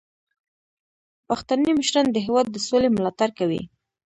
پښتني 1.27 1.71
مشران 1.79 2.07
د 2.11 2.17
هیواد 2.25 2.47
د 2.51 2.57
سولې 2.67 2.89
ملاتړ 2.91 3.29
کوي. 3.39 3.61